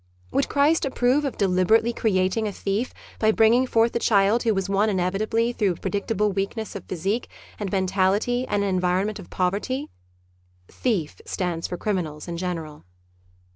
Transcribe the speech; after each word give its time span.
Would 0.31 0.49
Christ 0.49 0.83
approve 0.83 1.25
of 1.25 1.37
deliberately 1.37 1.93
creating 1.93 2.47
a 2.47 2.51
thief 2.51 2.91
by 3.19 3.31
bringing 3.31 3.67
forth 3.67 3.95
a 3.95 3.99
child 3.99 4.41
who 4.41 4.51
was 4.55 4.67
one 4.67 4.89
inevitably 4.89 5.53
through 5.53 5.75
predictable 5.75 6.31
weakness 6.31 6.75
of 6.75 6.85
physique 6.85 7.29
and 7.59 7.71
mentality 7.71 8.47
and 8.47 8.63
an 8.63 8.69
environment 8.69 9.19
of 9.19 9.29
poverty?(" 9.29 9.91
Thief' 10.81 11.21
stands 11.27 11.67
for 11.67 11.77
criminals 11.77 12.27
in 12.27 12.35
general.) 12.37 12.83